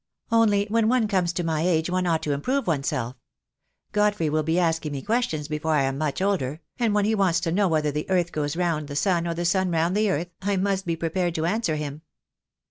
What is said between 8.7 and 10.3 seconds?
the sun or the sun round the earth,